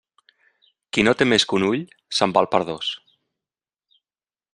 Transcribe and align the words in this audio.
Qui 0.95 1.03
no 1.07 1.13
té 1.19 1.27
més 1.33 1.45
que 1.51 1.55
un 1.57 1.65
ull, 1.67 1.83
se'n 2.21 2.33
val 2.39 2.49
per 2.55 2.63
dos. 2.71 2.91